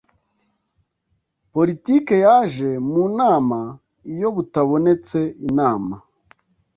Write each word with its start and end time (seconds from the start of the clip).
politiki 1.53 2.13
yaje 2.25 2.69
mu 2.91 3.03
nama 3.19 3.59
iyo 4.13 4.27
butabonetse 4.35 5.19
inama 5.47 5.95